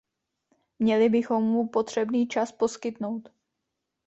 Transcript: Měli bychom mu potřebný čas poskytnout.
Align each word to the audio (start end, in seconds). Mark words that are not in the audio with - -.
Měli 0.79 1.09
bychom 1.09 1.43
mu 1.43 1.67
potřebný 1.69 2.27
čas 2.27 2.51
poskytnout. 2.51 3.29